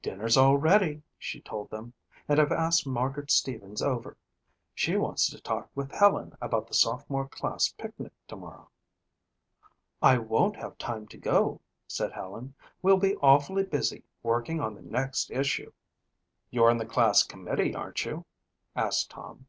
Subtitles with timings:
[0.00, 1.92] "Dinner's all ready," she told them,
[2.26, 4.16] "and I've asked Margaret Stevens over.
[4.74, 8.70] She wants to talk with Helen about the sophomore class picnic tomorrow."
[10.00, 12.54] "I won't have time to go," said Helen.
[12.80, 15.74] "We'll be awfully busy working on the next issue."
[16.50, 18.24] "You're on the class committee, aren't you?"
[18.74, 19.46] asked Tom.